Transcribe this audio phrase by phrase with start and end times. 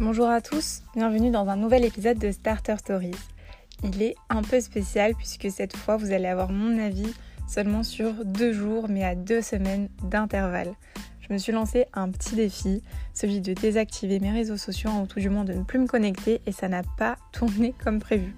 [0.00, 3.10] Bonjour à tous, bienvenue dans un nouvel épisode de Starter Stories.
[3.84, 7.12] Il est un peu spécial puisque cette fois vous allez avoir mon avis
[7.46, 10.72] seulement sur deux jours mais à deux semaines d'intervalle.
[11.20, 12.82] Je me suis lancé un petit défi,
[13.12, 16.40] celui de désactiver mes réseaux sociaux ou tout du moins de ne plus me connecter
[16.46, 18.34] et ça n'a pas tourné comme prévu.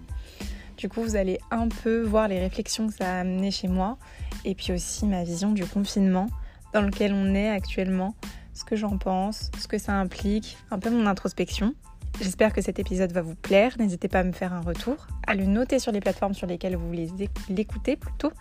[0.76, 3.98] Du coup vous allez un peu voir les réflexions que ça a amené chez moi
[4.44, 6.26] et puis aussi ma vision du confinement
[6.74, 8.16] dans lequel on est actuellement
[8.54, 11.74] ce que j'en pense, ce que ça implique, un peu mon introspection.
[12.20, 13.74] J'espère que cet épisode va vous plaire.
[13.78, 16.76] N'hésitez pas à me faire un retour, à le noter sur les plateformes sur lesquelles
[16.76, 17.08] vous voulez
[17.48, 18.32] l'écouter plutôt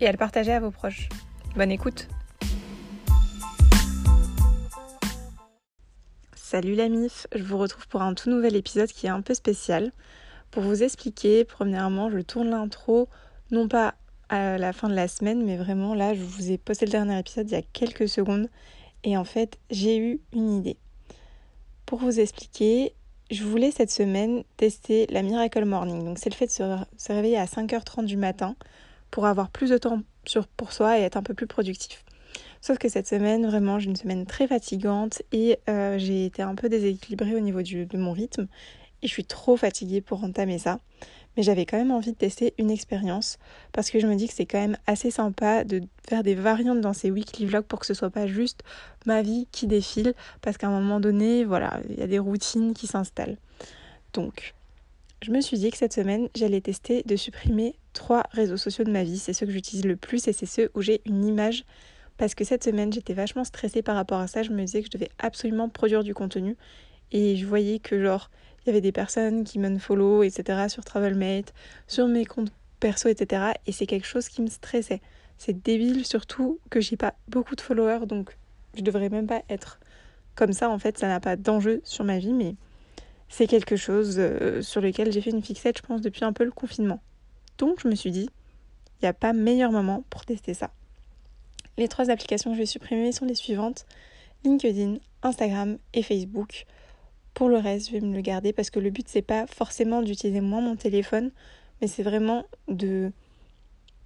[0.00, 1.08] et à le partager à vos proches.
[1.56, 2.08] Bonne écoute
[6.34, 9.34] Salut la MIF, je vous retrouve pour un tout nouvel épisode qui est un peu
[9.34, 9.90] spécial.
[10.52, 13.08] Pour vous expliquer, premièrement, je tourne l'intro
[13.50, 13.94] non pas
[14.28, 17.18] à la fin de la semaine, mais vraiment là, je vous ai posté le dernier
[17.18, 18.48] épisode il y a quelques secondes
[19.04, 20.76] et en fait, j'ai eu une idée.
[21.84, 22.94] Pour vous expliquer,
[23.30, 26.04] je voulais cette semaine tester la Miracle Morning.
[26.04, 28.56] Donc c'est le fait de se, réveiller à 5h30 du matin
[29.10, 30.02] pour avoir plus de temps
[30.56, 32.04] pour soi et être un peu plus productif.
[32.60, 36.54] Sauf que cette semaine, vraiment, j'ai une semaine très fatigante et euh, j'ai été un
[36.54, 38.48] peu déséquilibrée au niveau de mon rythme
[39.02, 40.80] et je suis trop fatiguée pour entamer ça
[41.36, 43.38] mais j'avais quand même envie de tester une expérience
[43.72, 46.80] parce que je me dis que c'est quand même assez sympa de faire des variantes
[46.80, 48.62] dans ces weekly vlogs pour que ce soit pas juste
[49.04, 52.74] ma vie qui défile parce qu'à un moment donné, voilà, il y a des routines
[52.74, 53.36] qui s'installent.
[54.12, 54.54] Donc,
[55.22, 58.90] je me suis dit que cette semaine, j'allais tester de supprimer trois réseaux sociaux de
[58.90, 59.18] ma vie.
[59.18, 61.64] C'est ceux que j'utilise le plus et c'est ceux où j'ai une image
[62.16, 64.42] parce que cette semaine, j'étais vachement stressée par rapport à ça.
[64.42, 66.56] Je me disais que je devais absolument produire du contenu
[67.12, 68.30] et je voyais que genre
[68.66, 70.68] il y avait des personnes qui follow, etc.
[70.68, 71.54] sur Travelmate,
[71.86, 73.52] sur mes comptes perso, etc.
[73.66, 75.00] Et c'est quelque chose qui me stressait.
[75.38, 78.36] C'est débile surtout que j'ai pas beaucoup de followers, donc
[78.74, 79.78] je devrais même pas être
[80.34, 80.68] comme ça.
[80.68, 82.56] En fait, ça n'a pas d'enjeu sur ma vie, mais
[83.28, 86.44] c'est quelque chose euh, sur lequel j'ai fait une fixette, je pense, depuis un peu
[86.44, 87.00] le confinement.
[87.58, 88.28] Donc je me suis dit,
[89.00, 90.70] il n'y a pas meilleur moment pour tester ça.
[91.78, 93.86] Les trois applications que je vais supprimer sont les suivantes
[94.44, 96.66] LinkedIn, Instagram et Facebook.
[97.36, 100.00] Pour le reste, je vais me le garder parce que le but c'est pas forcément
[100.00, 101.32] d'utiliser moins mon téléphone,
[101.78, 103.12] mais c'est vraiment de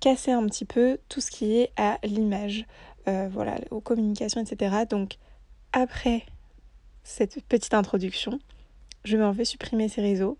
[0.00, 2.66] casser un petit peu tout ce qui est à l'image,
[3.06, 4.78] euh, voilà, aux communications, etc.
[4.90, 5.18] Donc
[5.72, 6.26] après
[7.04, 8.40] cette petite introduction,
[9.04, 10.36] je m'en vais supprimer ces réseaux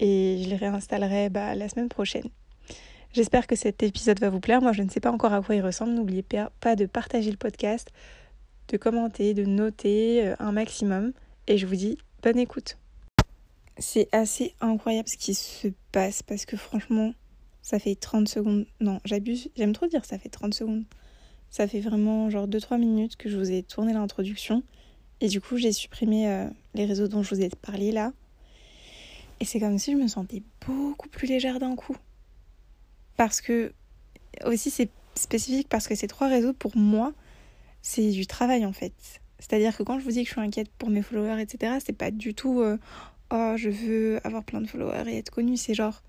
[0.00, 2.28] et je les réinstallerai bah, la semaine prochaine.
[3.12, 4.60] J'espère que cet épisode va vous plaire.
[4.60, 5.92] Moi, je ne sais pas encore à quoi il ressemble.
[5.92, 7.92] N'oubliez pas de partager le podcast,
[8.66, 11.12] de commenter, de noter euh, un maximum.
[11.46, 12.78] Et je vous dis Bonne écoute.
[13.78, 17.14] C'est assez incroyable ce qui se passe parce que franchement,
[17.62, 18.66] ça fait 30 secondes.
[18.80, 19.50] Non, j'abuse.
[19.56, 20.84] J'aime trop dire ça fait 30 secondes.
[21.50, 24.64] Ça fait vraiment genre 2-3 minutes que je vous ai tourné l'introduction.
[25.20, 28.12] Et du coup, j'ai supprimé euh, les réseaux dont je vous ai parlé là.
[29.38, 31.96] Et c'est comme si je me sentais beaucoup plus légère d'un coup.
[33.16, 33.72] Parce que,
[34.44, 37.12] aussi, c'est spécifique parce que ces trois réseaux, pour moi,
[37.80, 38.92] c'est du travail en fait.
[39.38, 41.96] C'est-à-dire que quand je vous dis que je suis inquiète pour mes followers, etc., c'est
[41.96, 42.76] pas du tout euh,
[43.30, 45.56] oh, je veux avoir plein de followers et être connue.
[45.56, 46.02] C'est genre,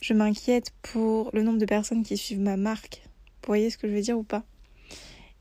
[0.00, 3.02] je m'inquiète pour le nombre de personnes qui suivent ma marque.
[3.06, 4.44] Vous voyez ce que je veux dire ou pas?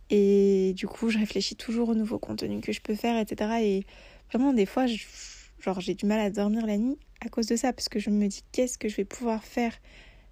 [0.10, 3.52] Et du coup, je réfléchis toujours au nouveau contenu que je peux faire, etc.
[3.62, 3.86] Et
[4.32, 4.86] vraiment, des fois,
[5.60, 8.10] genre, j'ai du mal à dormir la nuit à cause de ça, parce que je
[8.10, 9.74] me dis qu'est-ce que je vais pouvoir faire?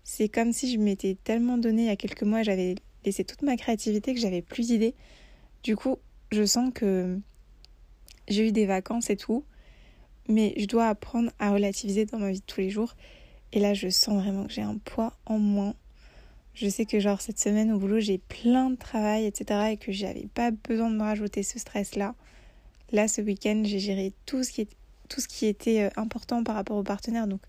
[0.04, 3.42] C'est comme si je m'étais tellement donné il y a quelques mois, j'avais laissé toute
[3.42, 4.96] ma créativité que j'avais plus d'idées.
[5.64, 5.98] Du coup,
[6.32, 7.20] je sens que
[8.28, 9.44] j'ai eu des vacances et tout,
[10.28, 12.96] mais je dois apprendre à relativiser dans ma vie de tous les jours.
[13.54, 15.74] Et là, je sens vraiment que j'ai un poids en moins.
[16.54, 19.72] Je sais que genre cette semaine au boulot, j'ai plein de travail, etc.
[19.72, 22.16] et que j'avais pas besoin de me rajouter ce stress-là.
[22.92, 24.70] Là, ce week-end, j'ai géré tout ce qui, est,
[25.08, 27.28] tout ce qui était euh, important par rapport aux partenaires.
[27.28, 27.42] Donc,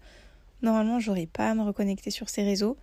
[0.62, 2.76] normalement, j'aurais pas à me reconnecter sur ces réseaux.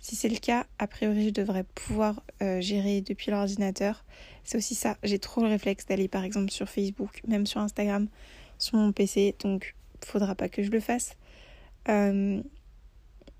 [0.00, 4.04] Si c'est le cas, a priori, je devrais pouvoir euh, gérer depuis l'ordinateur.
[4.44, 8.08] C'est aussi ça, j'ai trop le réflexe d'aller par exemple sur Facebook, même sur Instagram,
[8.58, 9.74] sur mon PC, donc
[10.04, 11.16] faudra pas que je le fasse.
[11.88, 12.40] Euh,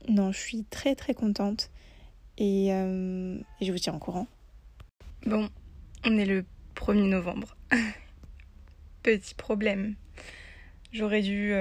[0.08, 1.70] non, je suis très très contente
[2.38, 4.26] et, euh, et, je vous tiens au courant.
[5.26, 5.48] Bon,
[6.04, 6.44] on est le
[6.74, 7.56] 1er novembre.
[9.02, 9.94] Petit problème.
[10.92, 11.52] J'aurais dû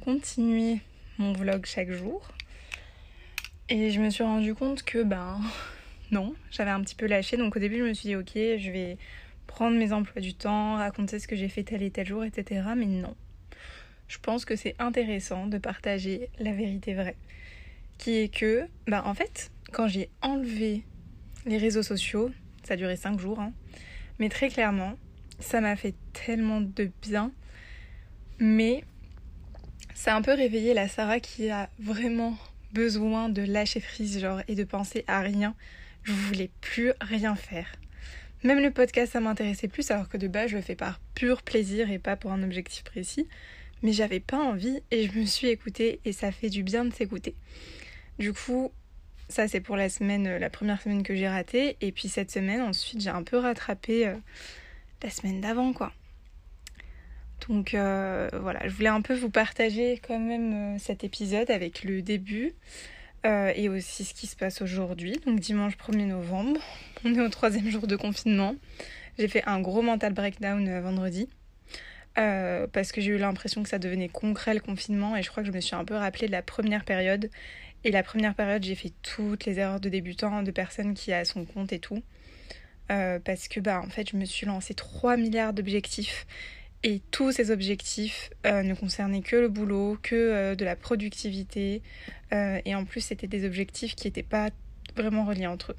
[0.00, 0.80] continuer
[1.18, 2.30] mon vlog chaque jour
[3.70, 5.40] et je me suis rendu compte que, ben,
[6.10, 7.36] non, j'avais un petit peu lâché.
[7.36, 8.98] Donc au début, je me suis dit, ok, je vais
[9.46, 12.62] prendre mes emplois du temps, raconter ce que j'ai fait tel et tel jour, etc.
[12.76, 13.14] Mais non.
[14.08, 17.16] Je pense que c'est intéressant de partager la vérité vraie.
[17.96, 20.84] Qui est que, ben, en fait, quand j'ai enlevé
[21.46, 22.30] les réseaux sociaux,
[22.64, 23.52] ça a duré 5 jours, hein,
[24.18, 24.94] mais très clairement,
[25.38, 27.30] ça m'a fait tellement de bien.
[28.38, 28.84] Mais
[29.94, 32.36] ça a un peu réveillé la Sarah qui a vraiment
[32.72, 35.54] besoin de lâcher prise, genre, et de penser à rien.
[36.02, 37.72] Je voulais plus rien faire.
[38.42, 41.42] Même le podcast, ça m'intéressait plus, alors que de base, je le fais par pur
[41.42, 43.28] plaisir et pas pour un objectif précis.
[43.82, 46.92] Mais j'avais pas envie et je me suis écoutée et ça fait du bien de
[46.92, 47.34] s'écouter.
[48.18, 48.72] Du coup,
[49.28, 51.76] ça c'est pour la semaine, euh, la première semaine que j'ai ratée.
[51.80, 54.14] Et puis cette semaine, ensuite, j'ai un peu rattrapé euh,
[55.02, 55.92] la semaine d'avant, quoi.
[57.50, 61.82] Donc euh, voilà, je voulais un peu vous partager quand même euh, cet épisode avec
[61.82, 62.54] le début
[63.26, 65.20] euh, et aussi ce qui se passe aujourd'hui.
[65.26, 66.60] Donc dimanche 1er novembre,
[67.04, 68.54] on est au troisième jour de confinement.
[69.18, 71.28] J'ai fait un gros mental breakdown vendredi
[72.14, 75.48] parce que j'ai eu l'impression que ça devenait concret le confinement et je crois que
[75.48, 77.30] je me suis un peu rappelé de la première période.
[77.82, 81.24] Et la première période, j'ai fait toutes les erreurs de débutants, de personnes qui a
[81.24, 82.02] son compte et tout.
[82.88, 86.26] parce que bah en fait je me suis lancé 3 milliards d'objectifs
[86.82, 91.82] et tous ces objectifs euh, ne concernaient que le boulot, que euh, de la productivité.
[92.32, 94.48] Euh, et en plus, c'était des objectifs qui n'étaient pas
[94.96, 95.76] vraiment reliés entre eux.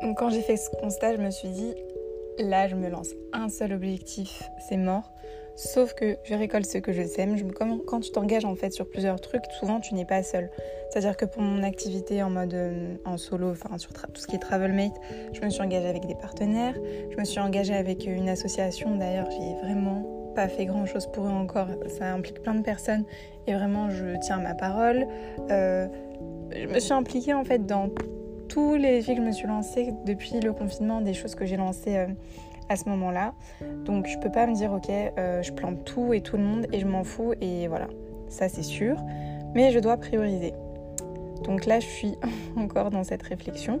[0.00, 1.74] Donc quand j'ai fait ce constat, je me suis dit,
[2.38, 5.12] là, je me lance un seul objectif, c'est mort.
[5.54, 7.36] Sauf que je récolte ce que je sème.
[7.36, 10.50] Je, quand tu t'engages en fait sur plusieurs trucs, souvent tu n'es pas seul.
[10.90, 14.36] C'est-à-dire que pour mon activité en mode euh, en solo, enfin sur tout ce qui
[14.36, 14.94] est Travelmate,
[15.32, 16.74] je me suis engagée avec des partenaires.
[17.10, 18.96] Je me suis engagée avec une association.
[18.96, 21.68] D'ailleurs, j'ai vraiment pas fait grand chose pour eux encore.
[21.88, 23.04] Ça implique plein de personnes
[23.46, 25.06] et vraiment je tiens ma parole.
[25.50, 25.86] Euh,
[26.54, 27.90] je me suis impliquée en fait dans
[28.48, 31.56] tous les défis que je me suis lancée depuis le confinement, des choses que j'ai
[31.56, 31.96] lancées.
[31.96, 32.06] Euh,
[32.72, 33.34] à ce moment-là.
[33.84, 36.66] Donc je peux pas me dire ok, euh, je plante tout et tout le monde
[36.72, 37.88] et je m'en fous et voilà,
[38.28, 38.96] ça c'est sûr.
[39.54, 40.54] Mais je dois prioriser.
[41.44, 42.14] Donc là je suis
[42.56, 43.80] encore dans cette réflexion.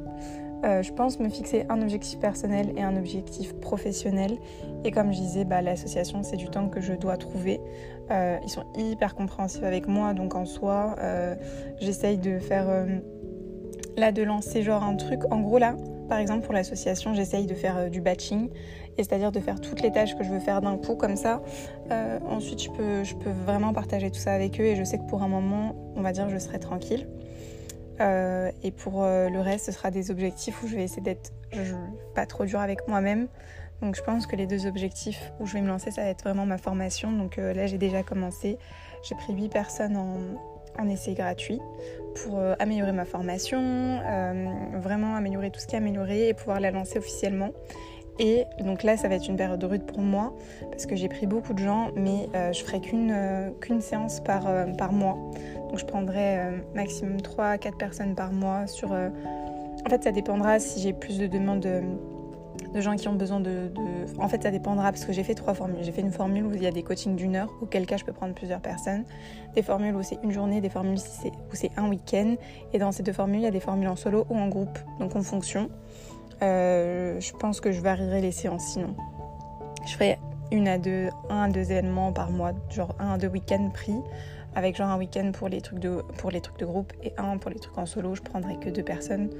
[0.64, 4.38] Euh, je pense me fixer un objectif personnel et un objectif professionnel.
[4.84, 7.60] Et comme je disais, bah, l'association, c'est du temps que je dois trouver.
[8.12, 10.94] Euh, ils sont hyper compréhensifs avec moi, donc en soi,
[11.80, 12.68] j'essaye de faire...
[13.96, 15.22] là, de lancer genre un truc.
[15.32, 15.74] En gros, là,
[16.12, 18.50] par exemple, pour l'association, j'essaye de faire du batching
[18.98, 21.40] et c'est-à-dire de faire toutes les tâches que je veux faire d'un coup comme ça.
[21.90, 24.98] Euh, ensuite, je peux, je peux vraiment partager tout ça avec eux et je sais
[24.98, 27.08] que pour un moment, on va dire, je serai tranquille.
[28.02, 31.32] Euh, et pour euh, le reste, ce sera des objectifs où je vais essayer d'être
[32.14, 33.28] pas trop dur avec moi-même.
[33.80, 36.24] Donc je pense que les deux objectifs où je vais me lancer, ça va être
[36.24, 37.10] vraiment ma formation.
[37.10, 38.58] Donc là, j'ai déjà commencé.
[39.02, 40.18] J'ai pris 8 personnes en,
[40.78, 41.60] en essai gratuit
[42.22, 44.00] pour améliorer ma formation,
[44.74, 47.52] vraiment améliorer tout ce qui est amélioré et pouvoir la lancer officiellement.
[48.18, 50.34] Et donc là, ça va être une période rude pour moi
[50.70, 54.46] parce que j'ai pris beaucoup de gens, mais euh, je ferai qu'une euh, séance par,
[54.46, 55.18] euh, par mois.
[55.70, 56.38] Donc je prendrai
[56.74, 58.66] maximum 3 à 4 personnes par mois.
[58.66, 61.66] Sur, En fait, ça dépendra si j'ai plus de demandes
[62.74, 65.34] de, gens qui ont besoin de, de, En fait, ça dépendra parce que j'ai fait
[65.34, 65.82] trois formules.
[65.82, 68.04] J'ai fait une formule où il y a des coachings d'une heure, auquel cas je
[68.04, 69.04] peux prendre plusieurs personnes.
[69.54, 72.36] Des formules où c'est une journée, des formules où c'est un week-end.
[72.72, 74.78] Et dans ces deux formules, il y a des formules en solo ou en groupe,
[75.00, 75.68] donc en fonction.
[76.42, 78.96] Euh, je pense que je varierai les séances sinon.
[79.86, 80.18] Je ferai
[80.50, 83.96] une à deux, un à deux événements par mois, genre un à deux week-ends pris,
[84.54, 87.38] avec genre un week-end pour les trucs de pour les trucs de groupe et un
[87.38, 88.14] pour les trucs en solo.
[88.14, 89.30] Je prendrai que deux personnes.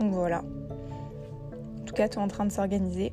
[0.00, 0.42] Donc voilà.
[1.82, 3.12] En tout cas, tout en train de s'organiser.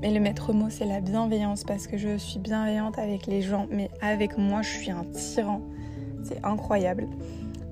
[0.00, 3.66] Mais le maître mot, c'est la bienveillance parce que je suis bienveillante avec les gens,
[3.70, 5.62] mais avec moi, je suis un tyran.
[6.22, 7.08] C'est incroyable.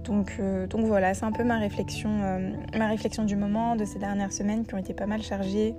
[0.05, 3.99] Donc, euh, voilà, c'est un peu ma réflexion, euh, ma réflexion du moment, de ces
[3.99, 5.75] dernières semaines qui ont été pas mal chargées,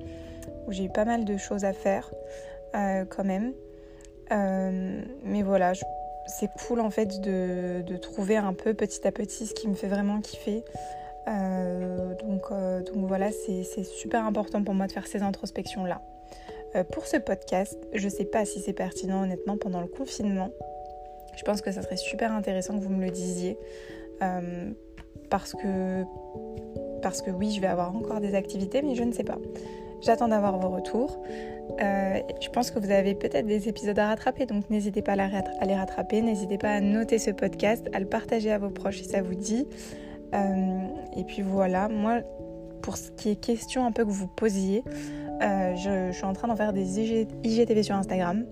[0.68, 2.10] où j'ai eu pas mal de choses à faire
[2.76, 3.54] euh, quand même.
[4.32, 5.74] mais voilà,
[6.28, 9.88] c'est cool en fait de, trouver un peu petit à petit ce qui me fait
[9.88, 10.64] vraiment kiffer.
[11.26, 16.02] Donc, donc voilà, c'est super important pour moi de faire ces introspections-là.
[16.92, 20.50] pour ce podcast, je sais pas si c'est pertinent honnêtement pendant le confinement.
[21.36, 23.58] Je pense que ça serait super intéressant que vous me le disiez.
[24.22, 24.72] Euh,
[25.30, 26.04] parce que
[27.02, 29.38] parce que oui, je vais avoir encore des activités, mais je ne sais pas.
[30.02, 31.22] J'attends d'avoir vos retours.
[31.82, 35.66] Euh, je pense que vous avez peut-être des épisodes à rattraper, donc n'hésitez pas à
[35.66, 36.22] les rattraper.
[36.22, 39.36] N'hésitez pas à noter ce podcast, à le partager à vos proches si ça vous
[39.36, 39.68] dit.
[40.34, 42.22] Euh, et puis voilà, moi,
[42.82, 44.84] pour ce qui est question un peu que vous posiez,
[45.42, 47.00] je, je, suis en train d'en faire des
[47.44, 48.46] IGTV sur Instagram.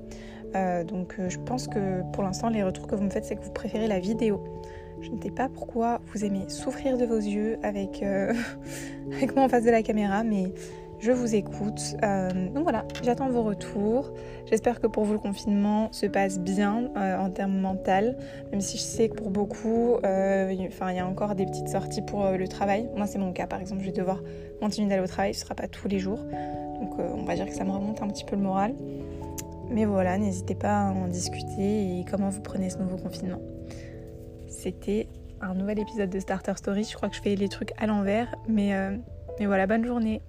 [0.85, 3.53] donc je pense que pour l'instant, les retours que vous me faites, c'est que vous
[3.53, 4.43] préférez la vidéo.
[5.01, 8.33] Je ne sais pas pourquoi vous aimez souffrir de vos yeux avec, euh,
[9.11, 10.53] avec moi en face de la caméra, mais
[11.01, 11.95] je vous écoute.
[12.01, 14.13] donc voilà, j'attends vos retours.
[14.45, 18.17] J'espère que pour vous le confinement se passe bien en termes mental,
[18.51, 22.01] même si je sais que pour beaucoup, enfin il y a encore des petites sorties
[22.01, 22.89] pour le travail.
[22.95, 24.21] Moi c'est mon cas par exemple, je vais devoir
[24.59, 26.19] continuer d'aller au travail, ce sera pas tous les jours.
[26.79, 28.75] Donc on va dire que ça me remonte un petit peu le moral.
[29.71, 33.39] Mais voilà, n'hésitez pas à en discuter et comment vous prenez ce nouveau confinement.
[34.47, 35.07] C'était
[35.39, 36.83] un nouvel épisode de Starter Story.
[36.83, 38.97] Je crois que je fais les trucs à l'envers, mais, euh,
[39.39, 40.21] mais voilà, bonne journée.